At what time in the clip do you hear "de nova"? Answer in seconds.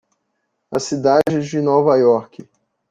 1.47-1.95